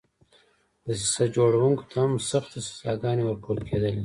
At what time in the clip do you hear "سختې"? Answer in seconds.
2.29-2.59